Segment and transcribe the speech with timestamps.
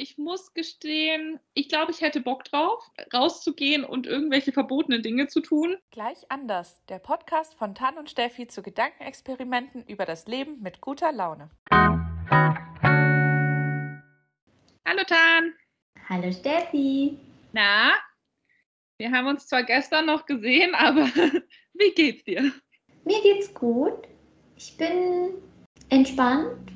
[0.00, 5.40] ich muss gestehen, ich glaube, ich hätte Bock drauf, rauszugehen und irgendwelche verbotenen Dinge zu
[5.40, 5.76] tun.
[5.90, 6.82] Gleich anders.
[6.88, 11.50] Der Podcast von Tan und Steffi zu Gedankenexperimenten über das Leben mit guter Laune.
[14.88, 15.52] Hallo Tan.
[16.08, 17.18] Hallo Steffi.
[17.52, 17.92] Na,
[18.96, 21.04] wir haben uns zwar gestern noch gesehen, aber
[21.74, 22.50] wie geht's dir?
[23.04, 24.08] Mir geht's gut.
[24.56, 25.34] Ich bin
[25.90, 26.72] entspannt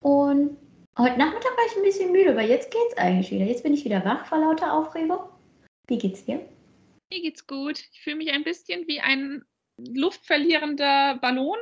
[0.00, 0.63] und
[0.96, 3.44] Heute Nachmittag war ich ein bisschen müde, aber jetzt geht's eigentlich wieder.
[3.44, 5.18] Jetzt bin ich wieder wach vor lauter Aufregung.
[5.88, 6.48] Wie geht's dir?
[7.10, 7.80] Mir geht's gut.
[7.92, 9.44] Ich fühle mich ein bisschen wie ein
[9.76, 11.58] luftverlierender Ballon,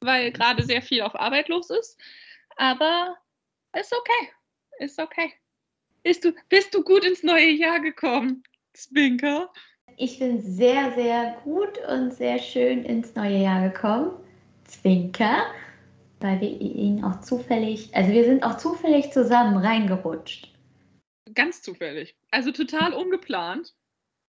[0.00, 2.00] weil gerade sehr viel auf Arbeit los ist.
[2.56, 3.16] Aber
[3.78, 4.32] ist okay.
[4.80, 5.32] Ist okay.
[6.02, 9.52] Bist du, bist du gut ins neue Jahr gekommen, Zwinker?
[9.96, 14.16] Ich bin sehr, sehr gut und sehr schön ins neue Jahr gekommen.
[14.64, 15.46] Zwinker
[16.24, 20.50] weil wir ihn auch zufällig, also wir sind auch zufällig zusammen reingerutscht.
[21.34, 22.16] Ganz zufällig.
[22.30, 23.74] Also total ungeplant.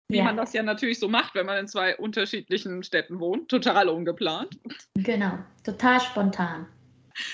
[0.08, 0.24] Wie ja.
[0.24, 3.50] man das ja natürlich so macht, wenn man in zwei unterschiedlichen Städten wohnt.
[3.50, 4.58] Total ungeplant.
[4.96, 6.66] Genau, total spontan.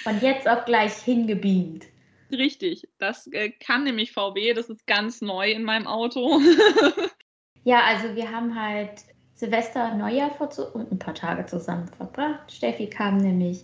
[0.03, 1.85] Von jetzt auf gleich hingebeamt.
[2.31, 6.41] Richtig, das äh, kann nämlich VW, das ist ganz neu in meinem Auto.
[7.63, 9.03] ja, also wir haben halt
[9.35, 12.51] Silvester, Neujahr vor und ein paar Tage zusammen verbracht.
[12.51, 13.63] Steffi kam nämlich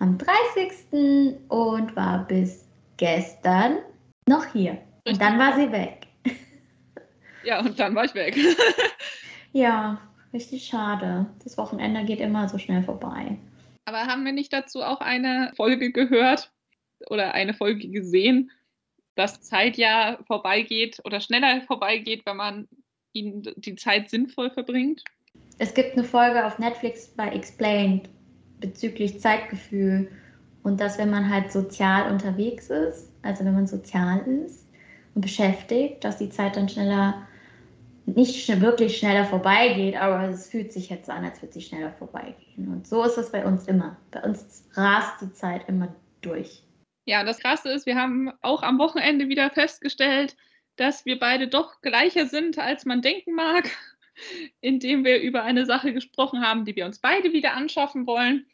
[0.00, 1.38] am 30.
[1.48, 3.78] und war bis gestern
[4.26, 4.78] noch hier.
[5.06, 6.06] Und dann war sie weg.
[7.42, 8.36] Ja, und dann war ich weg.
[9.52, 9.98] ja,
[10.30, 11.24] richtig schade.
[11.42, 13.38] Das Wochenende geht immer so schnell vorbei.
[13.86, 16.52] Aber haben wir nicht dazu auch eine Folge gehört
[17.08, 18.50] oder eine Folge gesehen,
[19.14, 22.68] dass Zeit ja vorbeigeht oder schneller vorbeigeht, wenn man
[23.14, 25.02] ihn die Zeit sinnvoll verbringt?
[25.58, 28.10] Es gibt eine Folge auf Netflix bei Explained,
[28.60, 30.10] bezüglich Zeitgefühl
[30.62, 34.68] und dass wenn man halt sozial unterwegs ist, also wenn man sozial ist
[35.14, 37.26] und beschäftigt, dass die Zeit dann schneller,
[38.06, 42.68] nicht wirklich schneller vorbeigeht, aber es fühlt sich jetzt an, als würde sie schneller vorbeigehen.
[42.68, 43.96] Und so ist es bei uns immer.
[44.10, 46.62] Bei uns rast die Zeit immer durch.
[47.06, 50.36] Ja, das Krasse ist, wir haben auch am Wochenende wieder festgestellt,
[50.76, 53.70] dass wir beide doch gleicher sind, als man denken mag
[54.60, 58.46] in wir über eine Sache gesprochen haben, die wir uns beide wieder anschaffen wollen.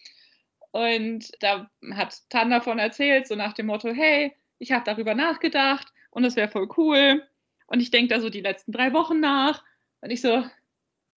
[0.70, 5.92] Und da hat Tan davon erzählt, so nach dem Motto, hey, ich habe darüber nachgedacht
[6.10, 7.22] und es wäre voll cool.
[7.66, 9.64] Und ich denke da so die letzten drei Wochen nach.
[10.00, 10.44] Und ich so,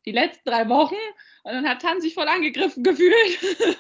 [0.06, 0.96] die letzten drei Wochen?
[1.44, 3.14] Und dann hat Tan sich voll angegriffen gefühlt.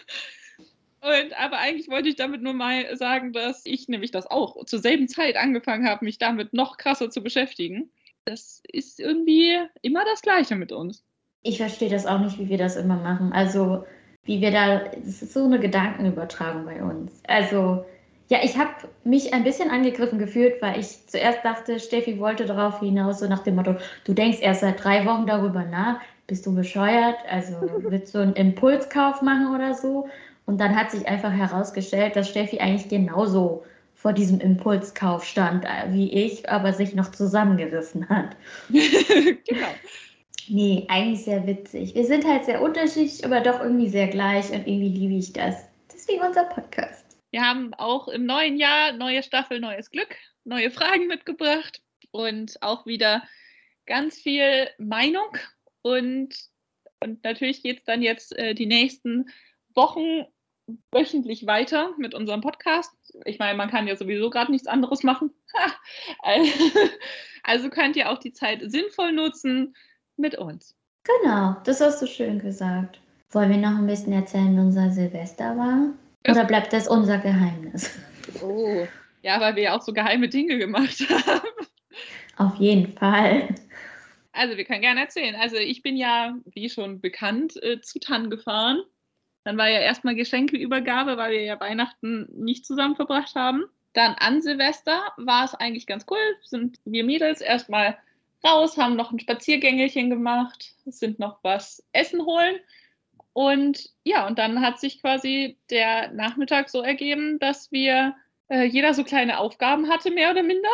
[1.02, 4.79] Und aber eigentlich wollte ich damit nur mal sagen, dass ich nämlich das auch zur
[4.79, 7.90] selben Zeit angefangen habe, mich damit noch krasser zu beschäftigen
[8.29, 11.03] das ist irgendwie immer das Gleiche mit uns.
[11.41, 13.34] Ich verstehe das auch nicht, wie wir das immer machen.
[13.34, 13.85] Also,
[14.23, 17.22] wie wir da, das ist so eine Gedankenübertragung bei uns.
[17.28, 17.85] Also,
[18.28, 18.72] ja, ich habe
[19.03, 23.44] mich ein bisschen angegriffen gefühlt, weil ich zuerst dachte, Steffi wollte darauf hinaus, so nach
[23.44, 27.17] dem Motto, du denkst erst seit drei Wochen darüber nach, bist du bescheuert?
[27.29, 30.07] Also, willst du einen Impulskauf machen oder so?
[30.46, 33.63] Und dann hat sich einfach herausgestellt, dass Steffi eigentlich genauso
[33.99, 38.37] vor diesem Impulskauf stand äh, wie ich, aber sich noch zusammengerissen hat.
[38.69, 39.67] genau.
[40.47, 41.95] Nee, eigentlich sehr witzig.
[41.95, 45.67] Wir sind halt sehr unterschiedlich, aber doch irgendwie sehr gleich und irgendwie liebe ich das.
[45.93, 47.17] Deswegen unser Podcast.
[47.31, 51.81] Wir haben auch im neuen Jahr neue Staffel, neues Glück, neue Fragen mitgebracht
[52.11, 53.23] und auch wieder
[53.85, 55.37] ganz viel Meinung.
[55.81, 56.35] Und,
[57.01, 59.29] und natürlich geht es dann jetzt äh, die nächsten
[59.75, 60.25] Wochen
[60.91, 65.31] wöchentlich weiter mit unserem Podcast ich meine, man kann ja sowieso gerade nichts anderes machen.
[67.44, 69.75] also könnt ihr auch die Zeit sinnvoll nutzen
[70.18, 70.75] mit uns.
[71.03, 73.00] Genau, das hast du schön gesagt.
[73.31, 75.94] Wollen wir noch ein bisschen erzählen, wie unser Silvester war?
[76.28, 77.97] Oder bleibt das unser Geheimnis?
[78.44, 78.85] Oh,
[79.22, 81.47] ja, weil wir ja auch so geheime Dinge gemacht haben.
[82.38, 83.56] Auf jeden Fall.
[84.31, 85.35] Also, wir können gerne erzählen.
[85.35, 88.81] Also, ich bin ja, wie schon bekannt, äh, zu Tann gefahren
[89.44, 93.66] dann war ja erstmal Geschenkeübergabe, weil wir ja Weihnachten nicht zusammen verbracht haben.
[93.94, 96.17] Dann an Silvester war es eigentlich ganz cool.
[96.44, 97.97] Sind wir Mädels erstmal
[98.43, 102.55] raus, haben noch ein Spaziergängelchen gemacht, sind noch was essen holen.
[103.34, 108.16] Und ja, und dann hat sich quasi der Nachmittag so ergeben, dass wir
[108.49, 110.69] äh, jeder so kleine Aufgaben hatte, mehr oder minder.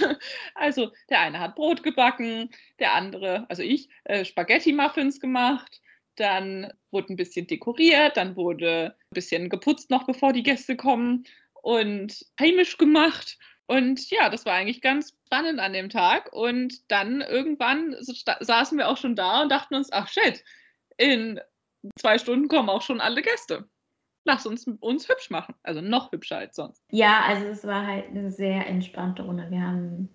[0.54, 5.80] also der eine hat Brot gebacken, der andere, also ich, äh, Spaghetti-Muffins gemacht,
[6.16, 11.24] dann wurde ein bisschen dekoriert, dann wurde ein bisschen geputzt noch, bevor die Gäste kommen
[11.62, 13.38] und heimisch gemacht.
[13.66, 16.32] Und ja, das war eigentlich ganz spannend an dem Tag.
[16.32, 20.44] Und dann irgendwann saßen wir auch schon da und dachten uns, ach shit,
[20.98, 21.40] in
[21.98, 23.68] zwei Stunden kommen auch schon alle Gäste.
[24.24, 25.54] lass uns uns hübsch machen.
[25.62, 26.82] Also noch hübscher als sonst.
[26.90, 29.46] Ja, also es war halt eine sehr entspannte Runde.
[29.50, 30.08] Wir haben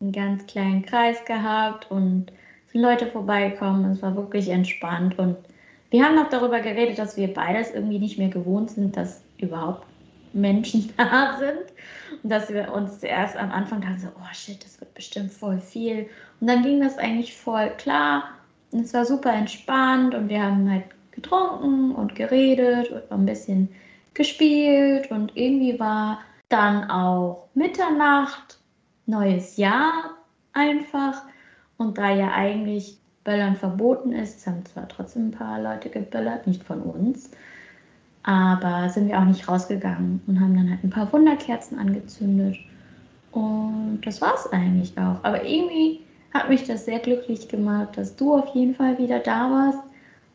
[0.00, 2.32] einen ganz kleinen Kreis gehabt und
[2.72, 3.90] sind Leute vorbeigekommen.
[3.92, 5.36] Es war wirklich entspannt und
[5.90, 9.86] wir haben noch darüber geredet, dass wir beides irgendwie nicht mehr gewohnt sind, dass überhaupt
[10.32, 12.22] Menschen da sind.
[12.22, 15.58] Und dass wir uns zuerst am Anfang dachten, so, oh shit, das wird bestimmt voll
[15.58, 16.08] viel.
[16.40, 18.24] Und dann ging das eigentlich voll klar.
[18.70, 23.68] Und es war super entspannt und wir haben halt getrunken und geredet und ein bisschen
[24.14, 25.10] gespielt.
[25.10, 28.58] Und irgendwie war dann auch Mitternacht,
[29.06, 30.16] neues Jahr
[30.54, 31.22] einfach.
[31.82, 36.62] Und da ja eigentlich Böllern verboten ist, haben zwar trotzdem ein paar Leute geböllert, nicht
[36.62, 37.30] von uns,
[38.22, 42.56] aber sind wir auch nicht rausgegangen und haben dann halt ein paar Wunderkerzen angezündet.
[43.32, 45.24] Und das war es eigentlich auch.
[45.24, 46.00] Aber irgendwie
[46.32, 49.82] hat mich das sehr glücklich gemacht, dass du auf jeden Fall wieder da warst,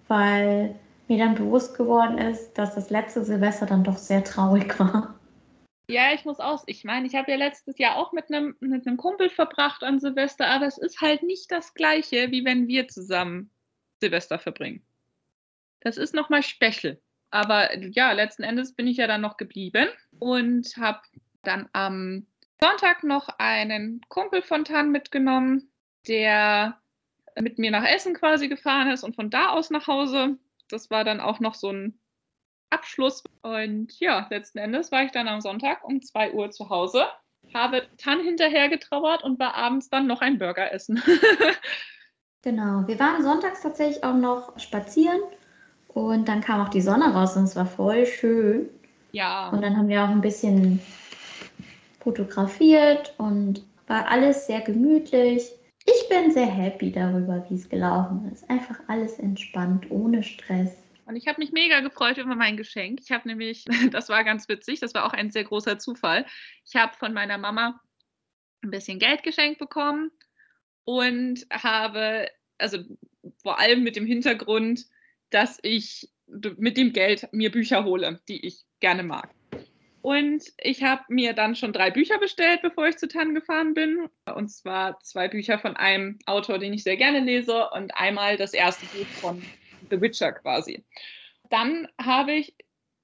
[0.08, 0.76] weil
[1.08, 5.17] mir dann bewusst geworden ist, dass das letzte Silvester dann doch sehr traurig war.
[5.90, 6.64] Ja, ich muss aus.
[6.66, 10.48] Ich meine, ich habe ja letztes Jahr auch mit einem mit Kumpel verbracht an Silvester,
[10.48, 13.52] aber es ist halt nicht das Gleiche, wie wenn wir zusammen
[14.02, 14.86] Silvester verbringen.
[15.80, 17.00] Das ist nochmal special.
[17.30, 19.88] Aber ja, letzten Endes bin ich ja dann noch geblieben
[20.20, 21.02] und habe
[21.44, 22.28] dann am
[22.60, 25.70] Sonntag noch einen Kumpel von Tan mitgenommen,
[26.08, 26.82] der
[27.40, 30.38] mit mir nach Essen quasi gefahren ist und von da aus nach Hause.
[30.70, 32.00] Das war dann auch noch so ein
[32.70, 33.24] Abschluss.
[33.42, 37.06] Und ja, letzten Endes war ich dann am Sonntag um 2 Uhr zu Hause,
[37.54, 41.02] habe Tan hinterher getrauert und war abends dann noch ein Burger essen.
[42.42, 45.22] genau, wir waren sonntags tatsächlich auch noch spazieren
[45.88, 48.70] und dann kam auch die Sonne raus und es war voll schön.
[49.12, 49.50] Ja.
[49.50, 50.80] Und dann haben wir auch ein bisschen
[52.00, 55.52] fotografiert und war alles sehr gemütlich.
[55.86, 58.50] Ich bin sehr happy darüber, wie es gelaufen ist.
[58.50, 60.72] Einfach alles entspannt, ohne Stress.
[61.08, 63.00] Und ich habe mich mega gefreut über mein Geschenk.
[63.02, 66.26] Ich habe nämlich, das war ganz witzig, das war auch ein sehr großer Zufall.
[66.66, 67.80] Ich habe von meiner Mama
[68.62, 70.12] ein bisschen Geld geschenkt bekommen
[70.84, 72.28] und habe,
[72.58, 72.80] also
[73.42, 74.86] vor allem mit dem Hintergrund,
[75.30, 79.30] dass ich mit dem Geld mir Bücher hole, die ich gerne mag.
[80.02, 84.08] Und ich habe mir dann schon drei Bücher bestellt, bevor ich zu Tann gefahren bin.
[84.34, 88.54] Und zwar zwei Bücher von einem Autor, den ich sehr gerne lese, und einmal das
[88.54, 89.42] erste Buch von
[89.90, 90.84] The Witcher quasi.
[91.50, 92.56] Dann habe ich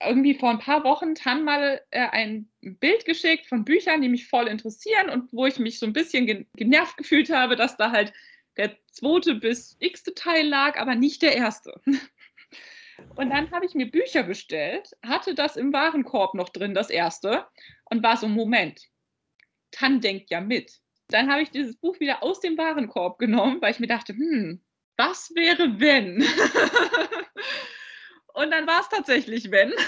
[0.06, 4.27] irgendwie vor ein paar Wochen Tan mal äh, ein Bild geschickt von Büchern, die mich
[4.27, 8.12] voll interessieren und wo ich mich so ein bisschen genervt gefühlt habe, dass da halt
[8.57, 11.81] der zweite bis x-te Teil lag, aber nicht der erste.
[13.15, 17.45] Und dann habe ich mir Bücher bestellt, hatte das im Warenkorb noch drin, das erste,
[17.86, 18.88] und war so, Moment,
[19.71, 20.79] Tan denkt ja mit.
[21.09, 24.62] Dann habe ich dieses Buch wieder aus dem Warenkorb genommen, weil ich mir dachte, hm,
[24.97, 26.21] was wäre wenn?
[28.33, 29.73] und dann war es tatsächlich wenn.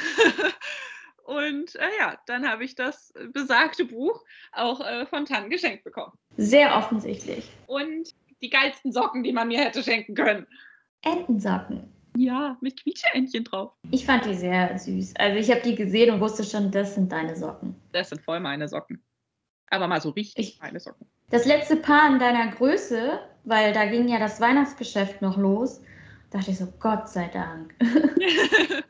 [1.25, 6.13] Und äh, ja, dann habe ich das besagte Buch auch äh, von Tan geschenkt bekommen.
[6.37, 7.49] Sehr offensichtlich.
[7.65, 8.13] Und
[8.43, 10.45] die geilsten Socken, die man mir hätte schenken können.
[11.01, 11.91] Entensocken.
[12.15, 13.73] Ja, mit Quietscheentchen drauf.
[13.91, 15.15] Ich fand die sehr süß.
[15.17, 17.75] Also ich habe die gesehen und wusste schon, das sind deine Socken.
[17.91, 19.03] Das sind voll meine Socken.
[19.69, 21.07] Aber mal so richtig ich, meine Socken.
[21.31, 25.81] Das letzte Paar in deiner Größe, weil da ging ja das Weihnachtsgeschäft noch los,
[26.31, 27.73] dachte ich so, Gott sei Dank.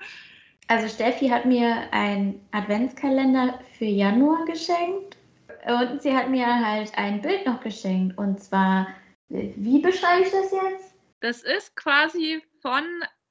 [0.68, 5.18] also Steffi hat mir einen Adventskalender für Januar geschenkt
[5.66, 8.18] und sie hat mir halt ein Bild noch geschenkt.
[8.18, 8.88] Und zwar,
[9.30, 10.96] wie beschreibe ich das jetzt?
[11.20, 12.84] Das ist quasi von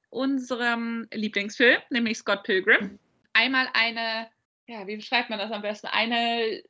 [0.09, 2.99] unserem Lieblingsfilm, nämlich Scott Pilgrim.
[3.33, 4.29] Einmal eine,
[4.67, 5.87] ja, wie beschreibt man das am besten?
[5.87, 6.61] Eine,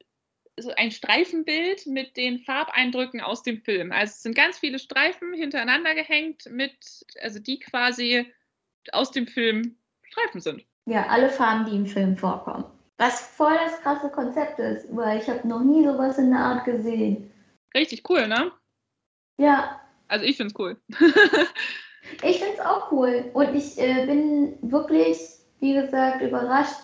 [0.77, 3.91] ein Streifenbild mit den Farbeindrücken aus dem Film.
[3.91, 8.31] Also es sind ganz viele Streifen hintereinander gehängt mit, also die quasi
[8.91, 10.65] aus dem Film Streifen sind.
[10.85, 12.65] Ja, alle Farben, die im Film vorkommen.
[12.97, 16.65] Was voll das krasse Konzept ist, weil ich habe noch nie sowas in der Art
[16.65, 17.29] gesehen.
[17.74, 18.51] Richtig cool, ne?
[19.38, 19.81] Ja.
[20.07, 20.77] Also ich finde es cool.
[22.24, 23.29] Ich finde es auch cool.
[23.33, 25.17] Und ich äh, bin wirklich,
[25.59, 26.81] wie gesagt, überrascht,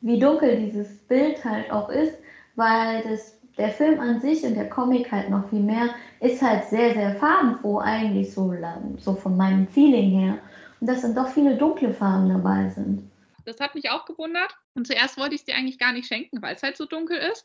[0.00, 2.14] wie dunkel dieses Bild halt auch ist,
[2.58, 6.68] weil das, der Film an sich und der Comic halt noch viel mehr ist halt
[6.68, 8.52] sehr, sehr farbenfroh eigentlich so,
[8.98, 10.38] so von meinem Feeling her.
[10.80, 13.08] Und dass dann doch viele dunkle Farben dabei sind.
[13.44, 14.54] Das hat mich auch gewundert.
[14.74, 17.16] Und zuerst wollte ich es dir eigentlich gar nicht schenken, weil es halt so dunkel
[17.16, 17.44] ist.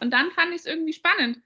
[0.00, 1.42] Und dann fand ich es irgendwie spannend,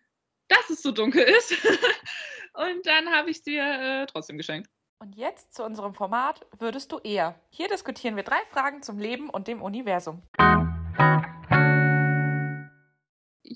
[0.49, 1.53] dass es so dunkel ist.
[2.55, 4.71] und dann habe ich es dir äh, trotzdem geschenkt.
[5.01, 7.35] Und jetzt zu unserem Format Würdest du eher?
[7.51, 10.23] Hier diskutieren wir drei Fragen zum Leben und dem Universum.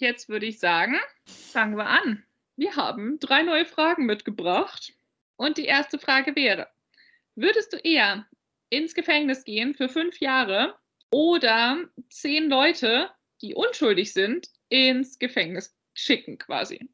[0.02, 2.24] Jetzt würde ich sagen, fangen wir an.
[2.56, 4.94] Wir haben drei neue Fragen mitgebracht.
[5.36, 6.66] Und die erste Frage wäre,
[7.36, 8.26] würdest du eher
[8.68, 10.76] ins Gefängnis gehen für fünf Jahre
[11.12, 13.10] oder zehn Leute,
[13.42, 16.90] die unschuldig sind, ins Gefängnis schicken quasi.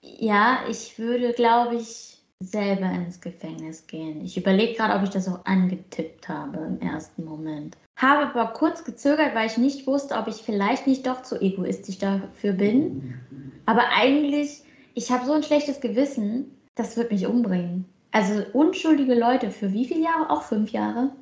[0.00, 4.24] Ja, ich würde, glaube ich, selber ins Gefängnis gehen.
[4.24, 7.76] Ich überlege gerade, ob ich das auch angetippt habe im ersten Moment.
[7.96, 11.98] Habe aber kurz gezögert, weil ich nicht wusste, ob ich vielleicht nicht doch zu egoistisch
[11.98, 13.14] dafür bin.
[13.66, 14.62] Aber eigentlich,
[14.94, 17.86] ich habe so ein schlechtes Gewissen, das wird mich umbringen.
[18.10, 20.30] Also unschuldige Leute für wie viele Jahre?
[20.30, 21.12] Auch fünf Jahre?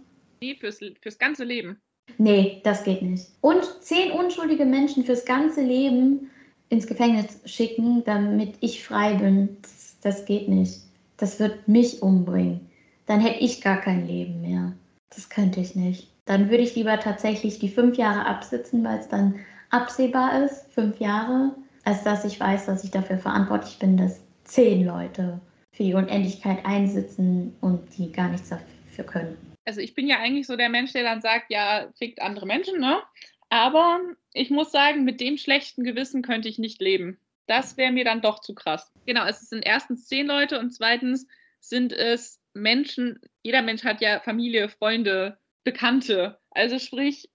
[0.42, 1.78] Nee, fürs, fürs ganze Leben.
[2.18, 3.28] Nee, das geht nicht.
[3.40, 6.30] Und zehn unschuldige Menschen fürs ganze Leben
[6.68, 10.80] ins Gefängnis schicken, damit ich frei bin, das, das geht nicht.
[11.22, 12.68] Das wird mich umbringen.
[13.06, 14.72] Dann hätte ich gar kein Leben mehr.
[15.10, 16.08] Das könnte ich nicht.
[16.24, 19.38] Dann würde ich lieber tatsächlich die fünf Jahre absitzen, weil es dann
[19.70, 24.84] absehbar ist, fünf Jahre, als dass ich weiß, dass ich dafür verantwortlich bin, dass zehn
[24.84, 29.36] Leute für die Unendlichkeit einsitzen und die gar nichts dafür können.
[29.64, 32.80] Also ich bin ja eigentlich so der Mensch, der dann sagt, ja, fickt andere Menschen,
[32.80, 33.00] ne?
[33.48, 34.00] Aber
[34.34, 37.16] ich muss sagen, mit dem schlechten Gewissen könnte ich nicht leben.
[37.46, 38.92] Das wäre mir dann doch zu krass.
[39.06, 41.26] Genau, es sind erstens zehn Leute und zweitens
[41.60, 46.38] sind es Menschen, jeder Mensch hat ja Familie, Freunde, Bekannte.
[46.50, 47.30] Also sprich,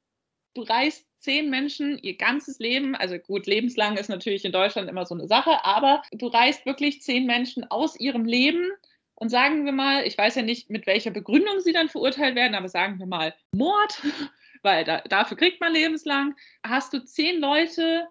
[0.53, 5.05] du reißt zehn Menschen ihr ganzes Leben, also gut, lebenslang ist natürlich in Deutschland immer
[5.05, 8.69] so eine Sache, aber du reißt wirklich zehn Menschen aus ihrem Leben
[9.15, 12.55] und sagen wir mal, ich weiß ja nicht, mit welcher Begründung sie dann verurteilt werden,
[12.55, 14.01] aber sagen wir mal Mord,
[14.61, 18.07] weil da, dafür kriegt man lebenslang, hast du zehn Leute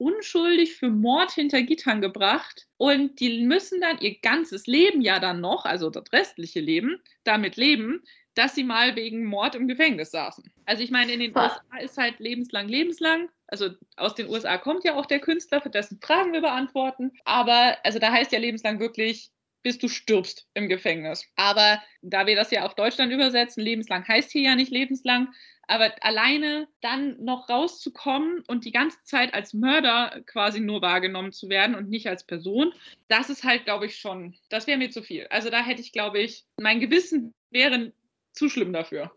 [0.00, 5.40] unschuldig für Mord hinter Gittern gebracht und die müssen dann ihr ganzes Leben ja dann
[5.40, 8.02] noch, also das restliche Leben, damit leben,
[8.34, 10.50] dass sie mal wegen Mord im Gefängnis saßen.
[10.64, 11.36] Also ich meine, in den?
[11.36, 13.28] USA ist halt lebenslang, lebenslang.
[13.48, 17.12] Also aus den USA kommt ja auch der Künstler, für dessen Fragen wir beantworten.
[17.24, 19.30] Aber also da heißt ja lebenslang wirklich,
[19.62, 21.26] bis du stirbst im Gefängnis.
[21.36, 25.34] Aber da wir das ja auf Deutschland übersetzen, lebenslang heißt hier ja nicht lebenslang.
[25.70, 31.48] Aber alleine dann noch rauszukommen und die ganze Zeit als Mörder quasi nur wahrgenommen zu
[31.48, 32.72] werden und nicht als Person,
[33.06, 35.28] das ist halt, glaube ich, schon, das wäre mir zu viel.
[35.30, 37.92] Also da hätte ich, glaube ich, mein Gewissen wäre
[38.32, 39.12] zu schlimm dafür.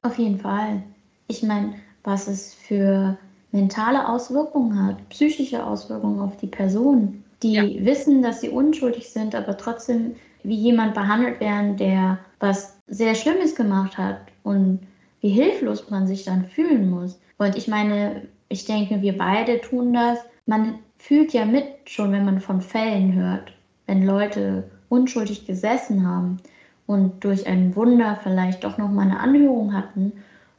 [0.00, 0.82] Auf jeden Fall.
[1.28, 1.74] Ich meine,
[2.04, 3.18] was es für
[3.52, 7.84] mentale Auswirkungen hat, psychische Auswirkungen auf die Person, die ja.
[7.84, 13.54] wissen, dass sie unschuldig sind, aber trotzdem wie jemand behandelt werden, der was sehr Schlimmes
[13.54, 14.80] gemacht hat und
[15.24, 17.18] wie hilflos man sich dann fühlen muss.
[17.38, 20.18] Und ich meine, ich denke, wir beide tun das.
[20.44, 23.54] Man fühlt ja mit schon, wenn man von Fällen hört,
[23.86, 26.42] wenn Leute unschuldig gesessen haben
[26.86, 30.12] und durch ein Wunder vielleicht doch noch mal eine Anhörung hatten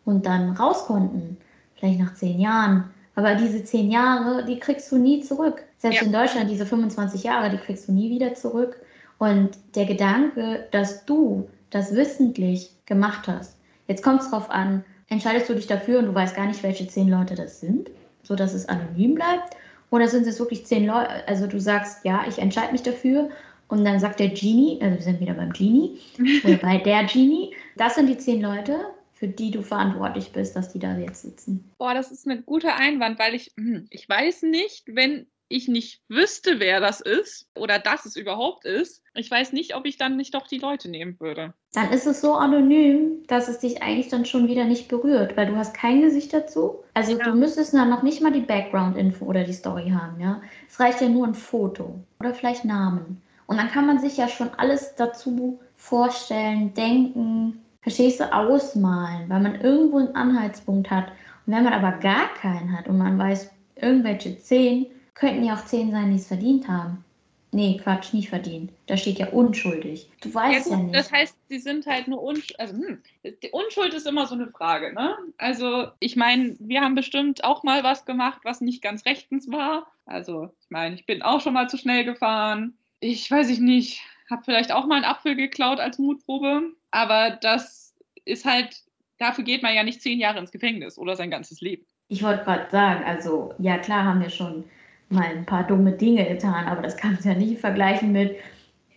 [0.04, 1.38] und dann raus konnten,
[1.76, 2.86] vielleicht nach zehn Jahren.
[3.14, 5.62] Aber diese zehn Jahre, die kriegst du nie zurück.
[5.78, 6.08] Selbst ja.
[6.08, 8.78] in Deutschland, diese 25 Jahre, die kriegst du nie wieder zurück.
[9.20, 15.50] Und der Gedanke, dass du das wissentlich gemacht hast, jetzt kommt es darauf an, entscheidest
[15.50, 17.90] du dich dafür und du weißt gar nicht, welche zehn Leute das sind,
[18.24, 19.56] sodass es anonym bleibt?
[19.92, 23.30] Oder sind es wirklich zehn Leute, also du sagst, ja, ich entscheide mich dafür
[23.68, 26.00] und dann sagt der Genie, also wir sind wieder beim Genie,
[26.44, 28.80] oder bei der Genie, das sind die zehn Leute,
[29.14, 31.72] für die du verantwortlich bist, dass die da jetzt sitzen.
[31.78, 36.02] Boah, das ist ein guter Einwand, weil ich, hm, ich weiß nicht, wenn ich nicht
[36.08, 40.18] wüsste, wer das ist oder dass es überhaupt ist, ich weiß nicht, ob ich dann
[40.18, 41.54] nicht doch die Leute nehmen würde.
[41.74, 45.48] Dann ist es so anonym, dass es dich eigentlich dann schon wieder nicht berührt, weil
[45.48, 46.84] du hast kein Gesicht dazu.
[46.94, 47.24] Also ja.
[47.24, 50.42] du müsstest dann noch nicht mal die Background-Info oder die Story haben, ja.
[50.68, 53.22] Es reicht ja nur ein Foto oder vielleicht Namen.
[53.48, 59.42] Und dann kann man sich ja schon alles dazu vorstellen, denken, verstehst du, ausmalen, weil
[59.42, 61.10] man irgendwo einen Anhaltspunkt hat.
[61.46, 65.66] Und wenn man aber gar keinen hat und man weiß, irgendwelche zehn, könnten ja auch
[65.66, 67.04] zehn sein, die es verdient haben.
[67.52, 68.72] Nee, Quatsch, nicht verdient.
[68.88, 70.10] Da steht ja unschuldig.
[70.22, 70.96] Du weißt ja, ja nicht.
[70.96, 72.60] Das heißt, sie sind halt nur unschuldig.
[72.60, 75.16] Also, hm, die Unschuld ist immer so eine Frage, ne?
[75.38, 79.88] Also, ich meine, wir haben bestimmt auch mal was gemacht, was nicht ganz rechtens war.
[80.06, 84.02] Also, ich meine, ich bin auch schon mal zu schnell gefahren ich weiß ich nicht,
[84.30, 87.96] habe vielleicht auch mal einen Apfel geklaut als Mutprobe, aber das
[88.26, 88.84] ist halt,
[89.20, 91.86] dafür geht man ja nicht zehn Jahre ins Gefängnis oder sein ganzes Leben.
[92.08, 94.64] Ich wollte gerade sagen, also ja klar haben wir schon
[95.10, 98.36] mal ein paar dumme Dinge getan, aber das kannst du ja nicht vergleichen mit,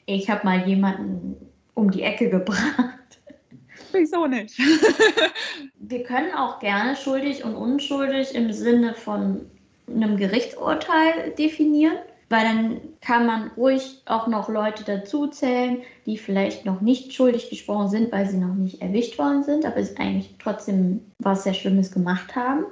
[0.06, 1.36] ich habe mal jemanden
[1.74, 2.94] um die Ecke gebracht.
[3.92, 4.58] Wieso nicht?
[5.78, 9.46] wir können auch gerne schuldig und unschuldig im Sinne von
[9.86, 11.98] einem Gerichtsurteil definieren
[12.28, 17.88] weil dann kann man ruhig auch noch Leute dazuzählen, die vielleicht noch nicht schuldig gesprochen
[17.88, 21.90] sind, weil sie noch nicht erwischt worden sind, aber es eigentlich trotzdem was sehr Schlimmes
[21.90, 22.66] gemacht haben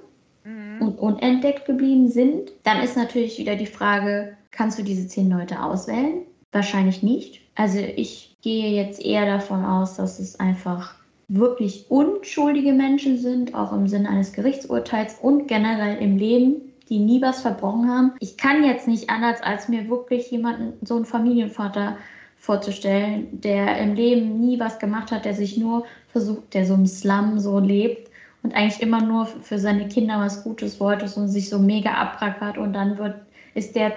[0.47, 0.81] mhm.
[0.81, 2.53] und unentdeckt geblieben sind.
[2.63, 6.23] Dann ist natürlich wieder die Frage, kannst du diese zehn Leute auswählen?
[6.53, 7.43] Wahrscheinlich nicht.
[7.55, 10.95] Also ich gehe jetzt eher davon aus, dass es einfach
[11.29, 17.21] wirklich unschuldige Menschen sind, auch im Sinne eines Gerichtsurteils und generell im Leben, die nie
[17.21, 18.13] was verbrochen haben.
[18.21, 21.97] Ich kann jetzt nicht anders, als mir wirklich jemanden, so einen Familienvater
[22.37, 26.87] vorzustellen, der im Leben nie was gemacht hat, der sich nur versucht, der so im
[26.87, 28.06] Slum so lebt
[28.47, 32.59] und eigentlich immer nur für seine Kinder was Gutes wollte und sich so mega abrackert
[32.59, 33.17] und dann wird,
[33.55, 33.93] ist der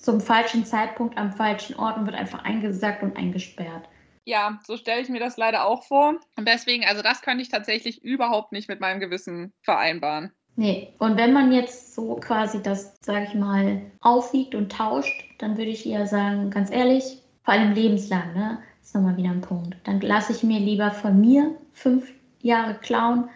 [0.00, 3.86] zum falschen Zeitpunkt am falschen Ort und wird einfach eingesackt und eingesperrt.
[4.24, 6.14] Ja, so stelle ich mir das leider auch vor.
[6.38, 10.32] Und deswegen, also das könnte ich tatsächlich überhaupt nicht mit meinem Gewissen vereinbaren.
[10.56, 15.58] Nee, und wenn man jetzt so quasi das, sage ich mal, aufwiegt und tauscht, dann
[15.58, 18.62] würde ich eher sagen, ganz ehrlich, vor allem lebenslang, ne?
[18.80, 19.76] Das ist nochmal wieder ein Punkt.
[19.84, 22.10] Dann lasse ich mir lieber von mir fünf
[22.40, 23.28] Jahre klauen,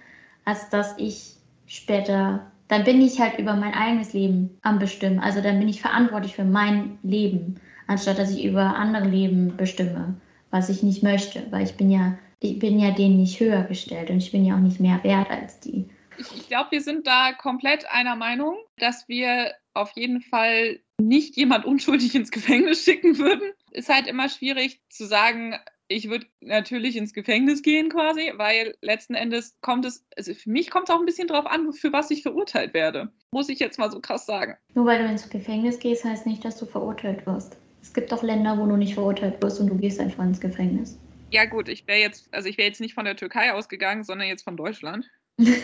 [0.48, 1.34] als dass ich
[1.66, 5.18] später, dann bin ich halt über mein eigenes Leben am Bestimmen.
[5.18, 10.14] Also dann bin ich verantwortlich für mein Leben, anstatt dass ich über andere Leben bestimme,
[10.50, 14.08] was ich nicht möchte, weil ich bin ja, ich bin ja denen nicht höher gestellt
[14.08, 15.84] und ich bin ja auch nicht mehr wert als die.
[16.16, 21.36] Ich, ich glaube, wir sind da komplett einer Meinung, dass wir auf jeden Fall nicht
[21.36, 23.52] jemand unschuldig ins Gefängnis schicken würden.
[23.70, 29.14] Ist halt immer schwierig zu sagen, ich würde natürlich ins Gefängnis gehen quasi, weil letzten
[29.14, 32.10] Endes kommt es, also für mich kommt es auch ein bisschen drauf an, für was
[32.10, 33.10] ich verurteilt werde.
[33.32, 34.56] Muss ich jetzt mal so krass sagen.
[34.74, 37.56] Nur weil du ins Gefängnis gehst, heißt nicht, dass du verurteilt wirst.
[37.82, 40.98] Es gibt doch Länder, wo du nicht verurteilt wirst und du gehst einfach ins Gefängnis.
[41.30, 44.28] Ja gut, ich wäre jetzt, also ich wäre jetzt nicht von der Türkei ausgegangen, sondern
[44.28, 45.06] jetzt von Deutschland.
[45.38, 45.54] okay.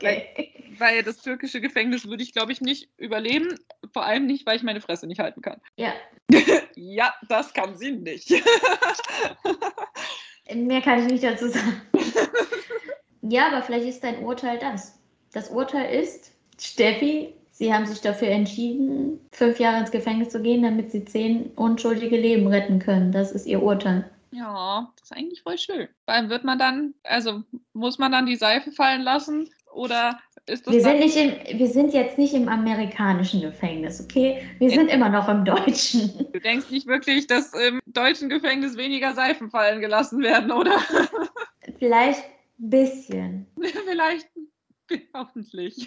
[0.00, 0.26] Weil,
[0.78, 3.58] weil, das türkische Gefängnis würde ich, glaube ich, nicht überleben.
[3.92, 5.60] Vor allem nicht, weil ich meine Fresse nicht halten kann.
[5.76, 5.92] Ja.
[6.74, 8.30] ja, das kann sie nicht.
[10.54, 11.82] Mehr kann ich nicht dazu sagen.
[13.22, 14.98] ja, aber vielleicht ist dein Urteil das.
[15.32, 20.62] Das Urteil ist, Steffi, Sie haben sich dafür entschieden, fünf Jahre ins Gefängnis zu gehen,
[20.62, 23.10] damit Sie zehn unschuldige Leben retten können.
[23.10, 24.08] Das ist Ihr Urteil.
[24.30, 25.88] Ja, das ist eigentlich voll schön.
[26.06, 27.42] Weil wird man dann, also
[27.72, 32.18] muss man dann die Seife fallen lassen oder wir sind, nicht im, wir sind jetzt
[32.18, 34.42] nicht im amerikanischen Gefängnis, okay?
[34.58, 36.26] Wir sind immer noch im deutschen.
[36.32, 40.78] Du denkst nicht wirklich, dass im deutschen Gefängnis weniger Seifen fallen gelassen werden, oder?
[41.78, 42.24] Vielleicht
[42.58, 43.46] ein bisschen.
[43.86, 44.28] Vielleicht
[45.14, 45.86] hoffentlich.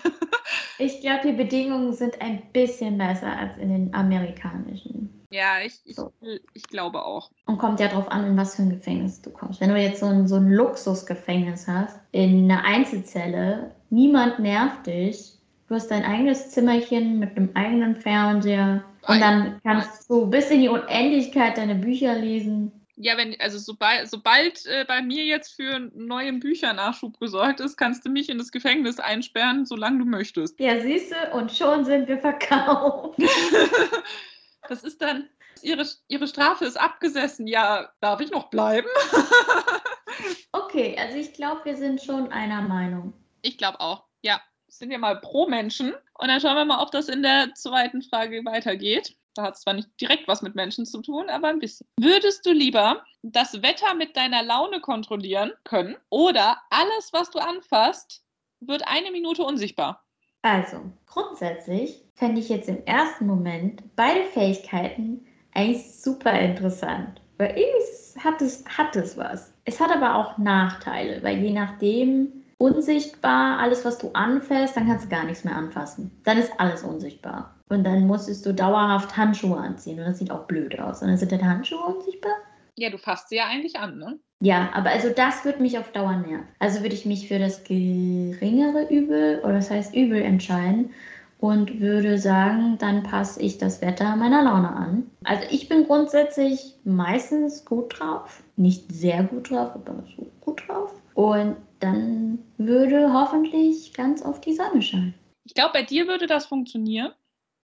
[0.77, 5.20] Ich glaube, die Bedingungen sind ein bisschen besser als in den amerikanischen.
[5.31, 6.11] Ja, ich, ich, so.
[6.53, 7.31] ich glaube auch.
[7.45, 9.61] Und kommt ja darauf an, in was für ein Gefängnis du kommst.
[9.61, 15.31] Wenn du jetzt so ein, so ein Luxusgefängnis hast, in einer Einzelzelle, niemand nervt dich,
[15.69, 20.61] du hast dein eigenes Zimmerchen mit einem eigenen Fernseher und dann kannst du bis in
[20.61, 22.73] die Unendlichkeit deine Bücher lesen.
[22.97, 28.05] Ja, wenn, also sobald, sobald äh, bei mir jetzt für neuen Büchernachschub gesorgt ist, kannst
[28.05, 30.59] du mich in das Gefängnis einsperren, solange du möchtest.
[30.59, 33.17] Ja, siehst du, und schon sind wir verkauft.
[34.67, 35.29] Das ist dann,
[35.61, 37.47] ihre, ihre Strafe ist abgesessen.
[37.47, 38.87] Ja, darf ich noch bleiben?
[40.51, 43.13] okay, also ich glaube, wir sind schon einer Meinung.
[43.41, 44.41] Ich glaube auch, ja.
[44.67, 45.93] Sind wir mal pro Menschen.
[46.17, 49.17] Und dann schauen wir mal, ob das in der zweiten Frage weitergeht.
[49.33, 51.87] Da hat es zwar nicht direkt was mit Menschen zu tun, aber ein bisschen.
[51.97, 58.23] Würdest du lieber das Wetter mit deiner Laune kontrollieren können oder alles, was du anfasst,
[58.61, 60.00] wird eine Minute unsichtbar?
[60.43, 67.21] Also, grundsätzlich fände ich jetzt im ersten Moment beide Fähigkeiten eigentlich super interessant.
[67.37, 69.53] Weil irgendwie hat es, hat es was.
[69.65, 75.05] Es hat aber auch Nachteile, weil je nachdem unsichtbar, alles was du anfällst, dann kannst
[75.05, 76.11] du gar nichts mehr anfassen.
[76.23, 77.55] Dann ist alles unsichtbar.
[77.69, 81.01] Und dann musstest du dauerhaft Handschuhe anziehen und das sieht auch blöd aus.
[81.01, 82.33] Und dann sind deine Handschuhe unsichtbar.
[82.77, 84.19] Ja, du fasst sie ja eigentlich an, ne?
[84.41, 86.47] Ja, aber also das wird mich auf Dauer nerven.
[86.57, 90.91] Also würde ich mich für das geringere Übel oder das heißt Übel entscheiden
[91.39, 95.11] und würde sagen, dann passe ich das Wetter meiner Laune an.
[95.23, 100.91] Also ich bin grundsätzlich meistens gut drauf, nicht sehr gut drauf, aber so gut drauf.
[101.13, 105.13] Und dann würde hoffentlich ganz oft die Sonne scheinen.
[105.43, 107.11] Ich glaube, bei dir würde das funktionieren,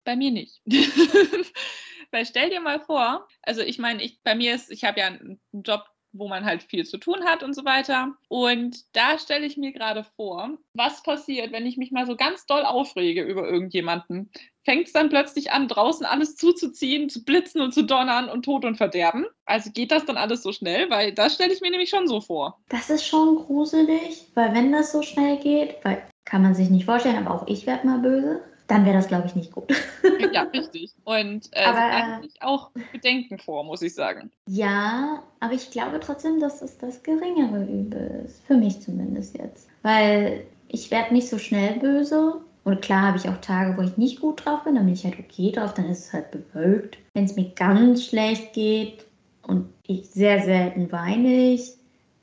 [0.04, 0.60] bei mir nicht.
[2.10, 5.06] Weil stell dir mal vor, also ich meine, ich, bei mir ist, ich habe ja
[5.06, 8.12] einen Job, wo man halt viel zu tun hat und so weiter.
[8.28, 12.46] Und da stelle ich mir gerade vor, was passiert, wenn ich mich mal so ganz
[12.46, 14.30] doll aufrege über irgendjemanden.
[14.64, 18.64] Fängt es dann plötzlich an, draußen alles zuzuziehen, zu blitzen und zu donnern und Tod
[18.64, 19.26] und Verderben?
[19.44, 20.90] Also geht das dann alles so schnell?
[20.90, 22.58] Weil das stelle ich mir nämlich schon so vor.
[22.68, 26.84] Das ist schon gruselig, weil wenn das so schnell geht, weil kann man sich nicht
[26.84, 29.72] vorstellen, aber auch ich werde mal böse dann wäre das, glaube ich, nicht gut.
[30.32, 30.92] ja, richtig.
[31.04, 34.30] Und äh, aber, eigentlich auch Bedenken vor, muss ich sagen.
[34.48, 38.44] Ja, aber ich glaube trotzdem, dass es das geringere Übel ist.
[38.44, 39.68] Für mich zumindest jetzt.
[39.82, 42.40] Weil ich werde nicht so schnell böse.
[42.64, 45.04] Und klar habe ich auch Tage, wo ich nicht gut drauf bin, dann bin ich
[45.04, 46.98] halt okay drauf, dann ist es halt bewölkt.
[47.14, 49.06] Wenn es mir ganz schlecht geht
[49.42, 51.74] und ich sehr selten weine ich,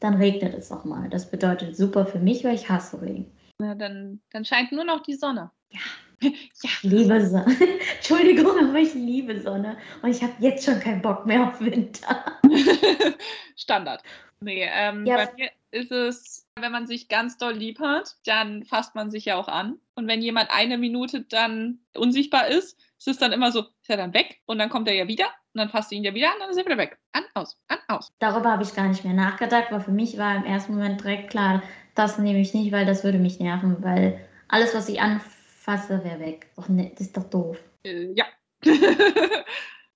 [0.01, 1.09] dann regnet es auch mal.
[1.09, 3.31] Das bedeutet super für mich, weil ich hasse Regen.
[3.57, 5.49] Na, dann, dann scheint nur noch die Sonne.
[5.69, 5.79] Ja.
[6.23, 6.69] Ja.
[6.81, 7.57] Liebe Sonne.
[7.95, 9.77] Entschuldigung, aber ich liebe Sonne.
[10.01, 12.39] Und ich habe jetzt schon keinen Bock mehr auf Winter.
[13.55, 14.01] Standard.
[14.39, 15.17] Nee, ähm, ja.
[15.17, 19.25] bei mir ist es, wenn man sich ganz doll lieb hat, dann fasst man sich
[19.25, 19.77] ja auch an.
[19.95, 23.97] Und wenn jemand eine Minute dann unsichtbar ist, ist es dann immer so, ist er
[23.97, 26.27] dann weg und dann kommt er ja wieder und dann fasst du ihn ja wieder
[26.27, 26.97] an, dann ist er wieder weg.
[27.11, 28.11] An, aus, an, aus.
[28.19, 31.31] Darüber habe ich gar nicht mehr nachgedacht, weil für mich war im ersten Moment direkt
[31.31, 31.61] klar,
[31.95, 35.32] das nehme ich nicht, weil das würde mich nerven, weil alles, was ich anfasse,
[35.67, 36.47] wäre weg.
[36.57, 37.57] Och, ne, das ist doch doof.
[37.83, 38.25] Äh, ja.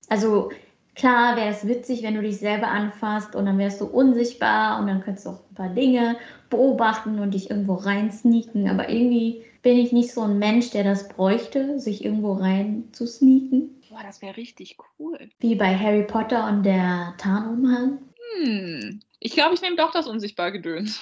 [0.09, 0.51] also
[0.95, 4.87] klar wäre es witzig, wenn du dich selber anfasst und dann wärst du unsichtbar und
[4.87, 6.17] dann könntest du auch ein paar Dinge
[6.49, 8.69] beobachten und dich irgendwo rein sneaken.
[8.69, 13.05] Aber irgendwie bin ich nicht so ein Mensch, der das bräuchte, sich irgendwo rein zu
[13.05, 13.81] sneaken.
[13.89, 15.29] Boah, das wäre richtig cool.
[15.39, 17.99] Wie bei Harry Potter und der Tarnumhang.
[18.35, 18.99] Hm.
[19.19, 21.01] Ich glaube, ich nehme doch das Unsichtbar-Gedöns.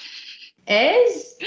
[0.66, 1.42] Echt?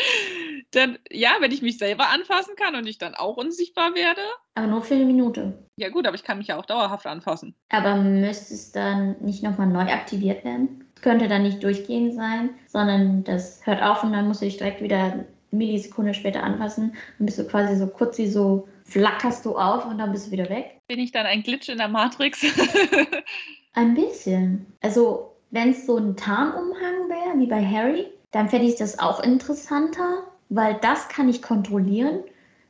[0.71, 4.21] Dann, ja, wenn ich mich selber anfassen kann und ich dann auch unsichtbar werde.
[4.55, 5.57] Aber nur für eine Minute.
[5.77, 7.55] Ja, gut, aber ich kann mich ja auch dauerhaft anfassen.
[7.69, 10.85] Aber müsste es dann nicht nochmal neu aktiviert werden?
[11.01, 14.81] Könnte dann nicht durchgehend sein, sondern das hört auf und dann musst du dich direkt
[14.81, 16.95] wieder eine Millisekunde später anfassen.
[17.17, 20.31] Dann bist du quasi so kurz wie so, flackerst du auf und dann bist du
[20.31, 20.79] wieder weg.
[20.87, 22.41] Bin ich dann ein Glitch in der Matrix?
[23.73, 24.65] ein bisschen.
[24.81, 29.21] Also, wenn es so ein Tarnumhang wäre, wie bei Harry, dann fände ich das auch
[29.21, 32.19] interessanter, weil das kann ich kontrollieren.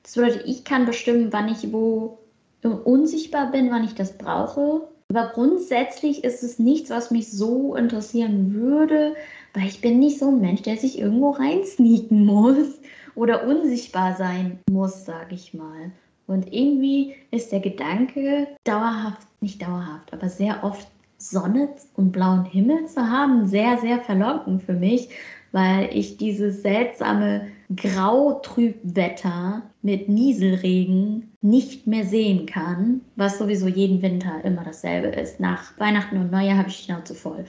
[0.03, 2.19] Das bedeutet, ich kann bestimmen, wann ich wo
[2.61, 4.87] unsichtbar bin, wann ich das brauche.
[5.09, 9.15] Aber grundsätzlich ist es nichts, was mich so interessieren würde,
[9.53, 12.79] weil ich bin nicht so ein Mensch, der sich irgendwo reinsneaken muss
[13.15, 15.91] oder unsichtbar sein muss, sage ich mal.
[16.27, 22.85] Und irgendwie ist der Gedanke, dauerhaft, nicht dauerhaft, aber sehr oft Sonne und blauen Himmel
[22.85, 25.09] zu haben, sehr, sehr verlockend für mich,
[25.51, 34.43] weil ich dieses seltsame Grautrübwetter mit Nieselregen nicht mehr sehen kann, was sowieso jeden Winter
[34.43, 35.39] immer dasselbe ist.
[35.39, 37.45] Nach Weihnachten und Neujahr habe ich die Schnauze voll.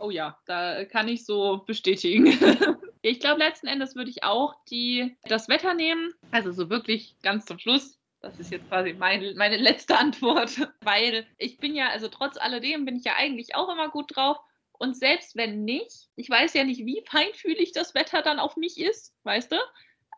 [0.00, 2.26] Oh ja, da kann ich so bestätigen.
[3.02, 6.10] ich glaube, letzten Endes würde ich auch die, das Wetter nehmen.
[6.30, 7.98] Also so wirklich ganz zum Schluss.
[8.20, 12.84] Das ist jetzt quasi mein, meine letzte Antwort, weil ich bin ja, also trotz alledem
[12.84, 14.38] bin ich ja eigentlich auch immer gut drauf.
[14.78, 18.78] Und selbst wenn nicht, ich weiß ja nicht, wie feinfühlig das Wetter dann auf mich
[18.78, 19.56] ist, weißt du?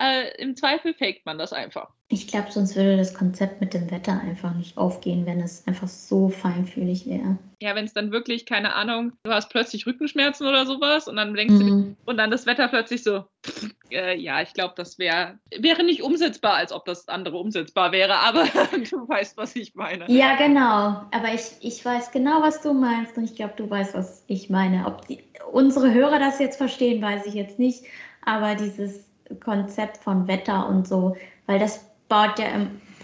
[0.00, 1.90] Äh, Im Zweifel faked man das einfach.
[2.10, 5.88] Ich glaube, sonst würde das Konzept mit dem Wetter einfach nicht aufgehen, wenn es einfach
[5.88, 7.36] so feinfühlig wäre.
[7.60, 11.34] Ja, wenn es dann wirklich, keine Ahnung, du hast plötzlich Rückenschmerzen oder sowas und dann
[11.34, 11.96] denkst mhm.
[11.96, 13.24] du, und dann das Wetter plötzlich so,
[13.90, 18.14] äh, ja, ich glaube, das wär, wäre nicht umsetzbar, als ob das andere umsetzbar wäre,
[18.14, 18.44] aber
[18.90, 20.10] du weißt, was ich meine.
[20.10, 21.02] Ja, genau.
[21.10, 24.48] Aber ich, ich weiß genau, was du meinst und ich glaube, du weißt, was ich
[24.48, 24.86] meine.
[24.86, 27.84] Ob die, unsere Hörer das jetzt verstehen, weiß ich jetzt nicht,
[28.24, 29.07] aber dieses
[29.42, 32.46] Konzept von Wetter und so, weil das baut ja,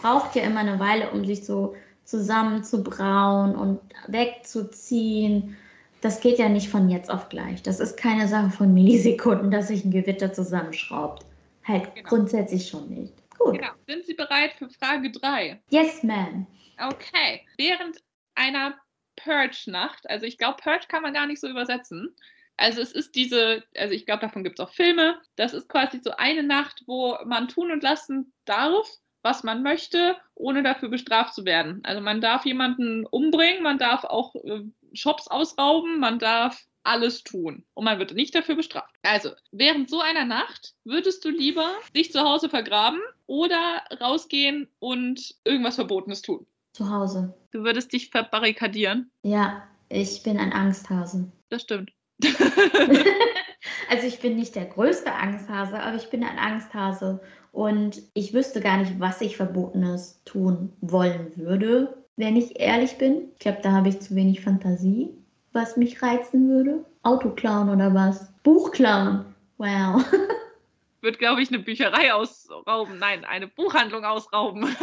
[0.00, 5.56] braucht ja immer eine Weile, um sich so zusammenzubrauen und wegzuziehen.
[6.00, 7.62] Das geht ja nicht von jetzt auf gleich.
[7.62, 11.24] Das ist keine Sache von Millisekunden, dass sich ein Gewitter zusammenschraubt.
[11.66, 12.08] Halt genau.
[12.08, 13.14] grundsätzlich schon nicht.
[13.38, 13.54] Gut.
[13.54, 13.70] Genau.
[13.86, 15.60] Sind Sie bereit für Frage 3?
[15.70, 16.44] Yes, ma'am.
[16.78, 17.46] Okay.
[17.56, 17.98] Während
[18.34, 18.74] einer
[19.16, 22.14] Purge-Nacht, also ich glaube, Purge kann man gar nicht so übersetzen,
[22.56, 25.20] also es ist diese, also ich glaube, davon gibt es auch Filme.
[25.36, 28.88] Das ist quasi so eine Nacht, wo man tun und lassen darf,
[29.22, 31.80] was man möchte, ohne dafür bestraft zu werden.
[31.84, 34.62] Also man darf jemanden umbringen, man darf auch äh,
[34.92, 38.94] Shops ausrauben, man darf alles tun und man wird nicht dafür bestraft.
[39.02, 45.34] Also, während so einer Nacht würdest du lieber dich zu Hause vergraben oder rausgehen und
[45.44, 46.46] irgendwas Verbotenes tun?
[46.74, 47.34] Zu Hause.
[47.52, 49.10] Du würdest dich verbarrikadieren?
[49.22, 51.32] Ja, ich bin ein Angsthase.
[51.48, 51.90] Das stimmt.
[53.90, 57.20] also ich bin nicht der größte Angsthase, aber ich bin ein Angsthase
[57.52, 63.28] und ich wüsste gar nicht, was ich Verbotenes tun wollen würde, wenn ich ehrlich bin.
[63.34, 65.10] Ich glaube, da habe ich zu wenig Fantasie,
[65.52, 66.84] was mich reizen würde.
[67.02, 68.32] Auto klauen oder was?
[68.42, 69.24] Buch klauen.
[69.58, 70.04] Wow.
[71.00, 72.98] Wird, glaube ich, eine Bücherei ausrauben.
[72.98, 74.74] Nein, eine Buchhandlung ausrauben.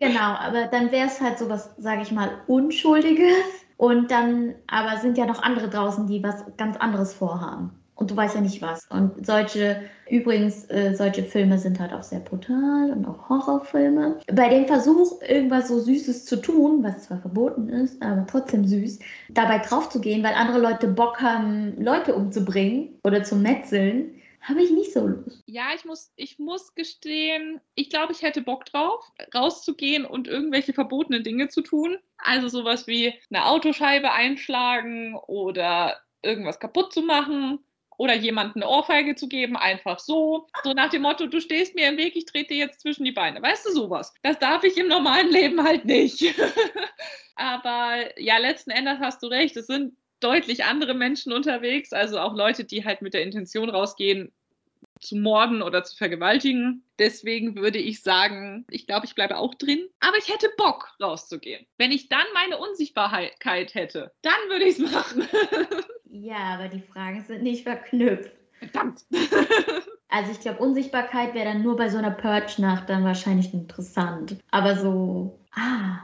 [0.00, 3.44] genau, aber dann wäre es halt so was, sage ich mal, Unschuldiges
[3.80, 7.70] und dann aber sind ja noch andere draußen, die was ganz anderes vorhaben.
[7.94, 8.86] Und du weißt ja nicht was.
[8.90, 14.18] Und solche, übrigens, äh, solche Filme sind halt auch sehr brutal und auch Horrorfilme.
[14.34, 18.98] Bei dem Versuch, irgendwas so Süßes zu tun, was zwar verboten ist, aber trotzdem süß,
[19.30, 24.62] dabei drauf zu gehen, weil andere Leute Bock haben, Leute umzubringen oder zu metzeln, habe
[24.62, 25.42] ich nicht so Lust.
[25.46, 30.72] Ja, ich muss, ich muss gestehen, ich glaube, ich hätte Bock drauf, rauszugehen und irgendwelche
[30.72, 31.98] verbotenen Dinge zu tun.
[32.18, 37.60] Also sowas wie eine Autoscheibe einschlagen oder irgendwas kaputt zu machen.
[38.00, 40.46] oder jemandem eine Ohrfeige zu geben, einfach so.
[40.64, 43.12] So nach dem Motto, du stehst mir im Weg, ich trete dir jetzt zwischen die
[43.12, 43.42] Beine.
[43.42, 44.14] Weißt du sowas?
[44.22, 46.24] Das darf ich im normalen Leben halt nicht.
[47.34, 49.54] Aber ja, letzten Endes hast du recht.
[49.56, 54.32] Es sind deutlich andere Menschen unterwegs, also auch Leute, die halt mit der Intention rausgehen,
[55.00, 56.84] zu morden oder zu vergewaltigen.
[56.98, 59.88] Deswegen würde ich sagen, ich glaube, ich bleibe auch drin.
[60.00, 61.66] Aber ich hätte Bock, rauszugehen.
[61.78, 65.26] Wenn ich dann meine Unsichtbarkeit hätte, dann würde ich es machen.
[66.10, 68.32] ja, aber die Fragen sind nicht verknüpft.
[68.58, 69.04] Verdammt.
[70.08, 74.36] also ich glaube, Unsichtbarkeit wäre dann nur bei so einer Purge-Nacht dann wahrscheinlich interessant.
[74.50, 76.00] Aber so, ah,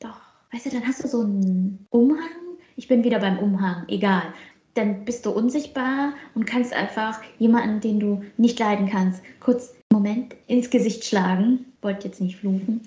[0.00, 0.20] doch.
[0.50, 2.41] Weißt du, dann hast du so einen Umhang.
[2.76, 4.32] Ich bin wieder beim Umhang, egal
[4.74, 10.34] dann bist du unsichtbar und kannst einfach jemanden, den du nicht leiden kannst, kurz Moment
[10.46, 11.66] ins Gesicht schlagen.
[11.82, 12.80] Wollte jetzt nicht fluchen.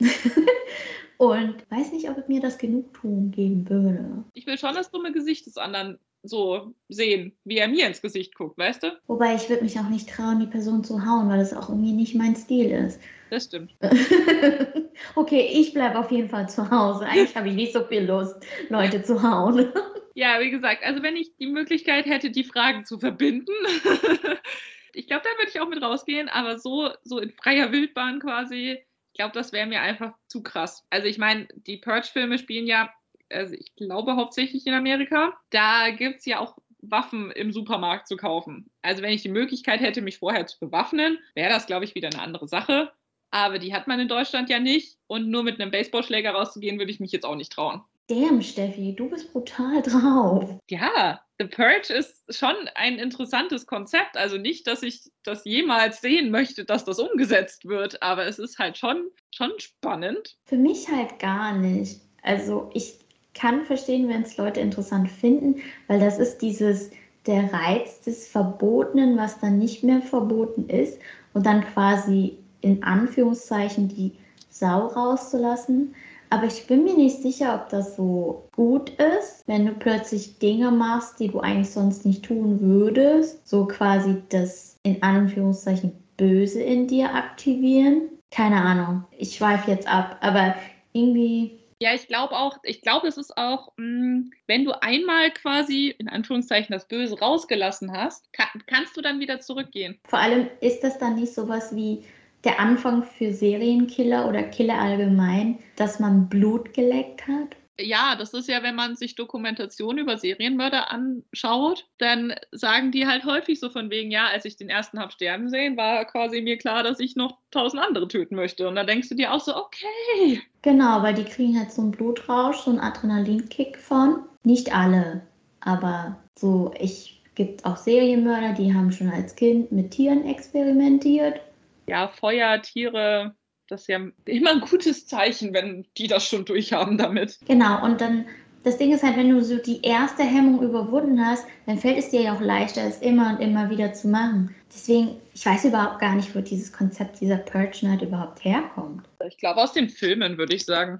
[1.18, 4.24] und weiß nicht, ob mir das Genugtuung geben würde.
[4.32, 8.34] Ich will schon das dumme Gesicht des anderen so sehen, wie er mir ins Gesicht
[8.34, 8.98] guckt, weißt du?
[9.06, 11.92] Wobei ich würde mich auch nicht trauen, die Person zu hauen, weil das auch irgendwie
[11.92, 13.00] nicht mein Stil ist.
[13.30, 13.74] Das stimmt.
[15.14, 17.06] okay, ich bleibe auf jeden Fall zu Hause.
[17.06, 18.36] Eigentlich habe ich nicht so viel Lust,
[18.68, 19.72] Leute zu hauen.
[20.18, 23.52] Ja, wie gesagt, also wenn ich die Möglichkeit hätte, die Fragen zu verbinden,
[24.94, 28.78] ich glaube, da würde ich auch mit rausgehen, aber so, so in freier Wildbahn quasi,
[29.12, 30.86] ich glaube, das wäre mir einfach zu krass.
[30.88, 32.90] Also ich meine, die Purge-Filme spielen ja,
[33.30, 35.34] also ich glaube hauptsächlich in Amerika.
[35.50, 38.70] Da gibt es ja auch Waffen im Supermarkt zu kaufen.
[38.82, 42.08] Also wenn ich die Möglichkeit hätte, mich vorher zu bewaffnen, wäre das, glaube ich, wieder
[42.08, 42.92] eine andere Sache.
[43.30, 44.98] Aber die hat man in Deutschland ja nicht.
[45.06, 47.82] Und nur mit einem Baseballschläger rauszugehen, würde ich mich jetzt auch nicht trauen.
[48.08, 50.58] Damn, Steffi, du bist brutal drauf.
[50.70, 54.16] Ja, The Purge ist schon ein interessantes Konzept.
[54.16, 58.58] Also nicht, dass ich das jemals sehen möchte, dass das umgesetzt wird, aber es ist
[58.58, 60.36] halt schon, schon spannend.
[60.44, 62.00] Für mich halt gar nicht.
[62.22, 62.94] Also ich
[63.36, 66.90] kann verstehen, wenn es Leute interessant finden, weil das ist dieses
[67.26, 70.98] der Reiz des Verbotenen, was dann nicht mehr verboten ist
[71.34, 74.12] und dann quasi in Anführungszeichen die
[74.48, 75.94] Sau rauszulassen.
[76.30, 80.70] Aber ich bin mir nicht sicher, ob das so gut ist, wenn du plötzlich Dinge
[80.70, 83.46] machst, die du eigentlich sonst nicht tun würdest.
[83.46, 88.02] So quasi das in Anführungszeichen Böse in dir aktivieren.
[88.30, 89.04] Keine Ahnung.
[89.16, 90.56] Ich schweife jetzt ab, aber
[90.92, 91.58] irgendwie.
[91.80, 95.94] Ja, ich glaube auch, ich glaube, es ist auch, mh, mm, wenn du einmal quasi
[95.98, 99.98] in Anführungszeichen das Böse rausgelassen hast, kann, kannst du dann wieder zurückgehen.
[100.08, 102.04] Vor allem ist das dann nicht sowas wie,
[102.44, 107.56] der Anfang für Serienkiller oder Killer allgemein, dass man Blut geleckt hat?
[107.78, 113.24] Ja, das ist ja, wenn man sich Dokumentation über Serienmörder anschaut, dann sagen die halt
[113.24, 116.56] häufig so von wegen, ja, als ich den ersten habe sterben sehen, war quasi mir
[116.56, 118.66] klar, dass ich noch tausend andere töten möchte.
[118.66, 120.40] Und da denkst du dir auch so, okay.
[120.62, 124.24] Genau, weil die kriegen halt so einen Blutrausch, so einen Adrenalinkick von.
[124.42, 125.26] Nicht alle,
[125.60, 131.40] aber so, ich gibt auch Serienmörder, die haben schon als Kind mit Tieren experimentiert
[131.86, 133.34] ja, Feuer, Tiere,
[133.68, 137.38] das ist ja immer ein gutes Zeichen, wenn die das schon durchhaben damit.
[137.46, 138.26] Genau, und dann
[138.66, 142.10] das Ding ist halt, wenn du so die erste Hemmung überwunden hast, dann fällt es
[142.10, 144.52] dir ja auch leichter, es immer und immer wieder zu machen.
[144.74, 149.08] Deswegen, ich weiß überhaupt gar nicht, wo dieses Konzept dieser Purge Night überhaupt herkommt.
[149.24, 150.98] Ich glaube aus den Filmen, würde ich sagen.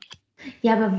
[0.61, 0.93] Ja, aber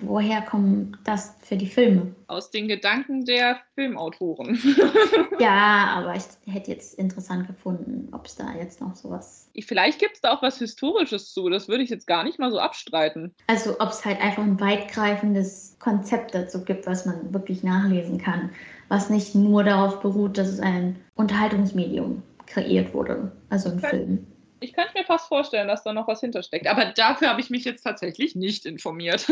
[0.00, 2.14] woher kommt das für die Filme?
[2.26, 4.58] Aus den Gedanken der Filmautoren.
[5.38, 9.48] ja, aber ich hätte jetzt interessant gefunden, ob es da jetzt noch sowas.
[9.60, 12.50] Vielleicht gibt es da auch was Historisches zu, das würde ich jetzt gar nicht mal
[12.50, 13.34] so abstreiten.
[13.46, 18.50] Also, ob es halt einfach ein weitgreifendes Konzept dazu gibt, was man wirklich nachlesen kann,
[18.88, 24.26] was nicht nur darauf beruht, dass es ein Unterhaltungsmedium kreiert wurde, also ein Film
[24.62, 26.66] ich könnte mir fast vorstellen, dass da noch was hintersteckt.
[26.66, 29.26] Aber dafür habe ich mich jetzt tatsächlich nicht informiert.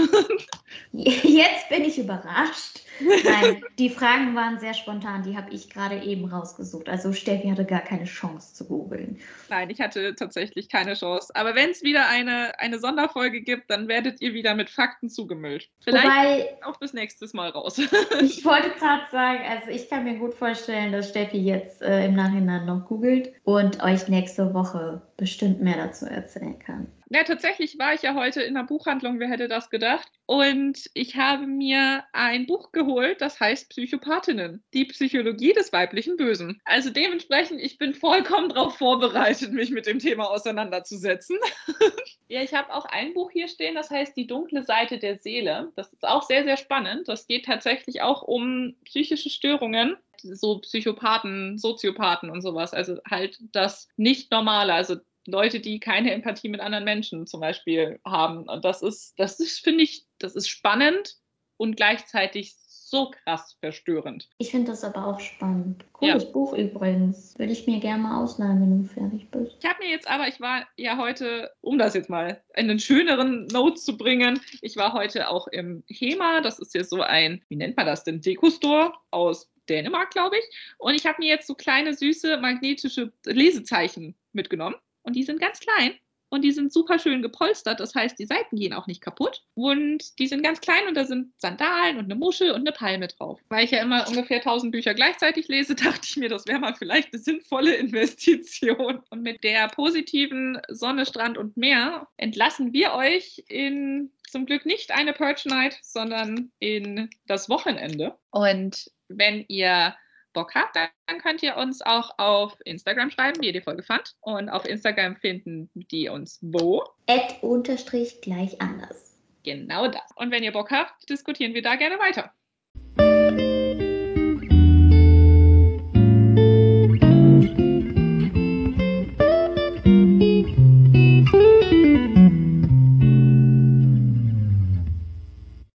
[0.92, 2.80] Jetzt bin ich überrascht.
[3.00, 6.88] Nein, die Fragen waren sehr spontan, die habe ich gerade eben rausgesucht.
[6.88, 9.18] Also Steffi hatte gar keine Chance zu googeln.
[9.48, 11.32] Nein, ich hatte tatsächlich keine Chance.
[11.34, 15.68] Aber wenn es wieder eine, eine Sonderfolge gibt, dann werdet ihr wieder mit Fakten zugemüllt.
[15.80, 17.78] Vielleicht Wobei, auch bis nächstes Mal raus.
[18.20, 22.14] ich wollte gerade sagen, also ich kann mir gut vorstellen, dass Steffi jetzt äh, im
[22.14, 26.90] Nachhinein noch googelt und euch nächste Woche bestimmt mehr dazu erzählen kann.
[27.10, 30.08] Ja, tatsächlich war ich ja heute in der Buchhandlung, wer hätte das gedacht?
[30.24, 36.62] Und ich habe mir ein Buch geholt, das heißt Psychopathinnen, die Psychologie des weiblichen Bösen.
[36.64, 41.36] Also dementsprechend, ich bin vollkommen darauf vorbereitet, mich mit dem Thema auseinanderzusetzen.
[42.28, 45.70] ja, ich habe auch ein Buch hier stehen, das heißt Die dunkle Seite der Seele.
[45.76, 47.08] Das ist auch sehr, sehr spannend.
[47.08, 52.74] Das geht tatsächlich auch um psychische Störungen so Psychopathen, Soziopathen und sowas.
[52.74, 58.48] Also halt das Nicht-Normale, also Leute, die keine Empathie mit anderen Menschen zum Beispiel haben.
[58.48, 61.16] Und das ist, das ist, finde ich, das ist spannend
[61.56, 62.54] und gleichzeitig
[62.90, 64.28] so krass verstörend.
[64.38, 65.84] Ich finde das aber auch spannend.
[65.92, 66.30] Cooles ja.
[66.30, 67.38] Buch übrigens.
[67.38, 69.56] Würde ich mir gerne mal ausleihen, wenn du fertig bist.
[69.60, 72.80] Ich habe mir jetzt aber, ich war ja heute, um das jetzt mal in einen
[72.80, 76.40] schöneren Note zu bringen, ich war heute auch im HEMA.
[76.40, 80.74] Das ist ja so ein, wie nennt man das denn, Dekostore aus Dänemark, glaube ich.
[80.78, 84.74] Und ich habe mir jetzt so kleine, süße, magnetische Lesezeichen mitgenommen.
[85.02, 85.94] Und die sind ganz klein
[86.30, 87.80] und die sind super schön gepolstert.
[87.80, 89.42] Das heißt, die Seiten gehen auch nicht kaputt.
[89.54, 93.08] Und die sind ganz klein und da sind Sandalen und eine Muschel und eine Palme
[93.08, 93.40] drauf.
[93.48, 96.74] Weil ich ja immer ungefähr 1000 Bücher gleichzeitig lese, dachte ich mir, das wäre mal
[96.74, 99.02] vielleicht eine sinnvolle Investition.
[99.10, 104.92] Und mit der positiven Sonne, Strand und Meer entlassen wir euch in zum Glück nicht
[104.92, 108.16] eine Purge Night, sondern in das Wochenende.
[108.30, 109.96] Und wenn ihr
[110.32, 114.14] Bock habt, dann könnt ihr uns auch auf Instagram schreiben, wie ihr die Folge fand.
[114.20, 116.84] Und auf Instagram finden die uns wo?
[117.06, 119.18] Ad unterstrich gleich anders.
[119.42, 120.02] Genau das.
[120.16, 122.32] Und wenn ihr Bock habt, diskutieren wir da gerne weiter.